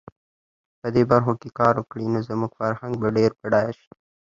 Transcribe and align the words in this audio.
په 0.79 0.87
دې 0.95 1.03
برخو 1.11 1.33
کې 1.41 1.49
کار 1.59 1.73
وکړي، 1.77 2.05
نو 2.13 2.19
زموږ 2.29 2.51
فرهنګ 2.59 2.93
به 3.01 3.09
ډېر 3.17 3.31
بډایه 3.41 3.73
شي. 3.79 3.89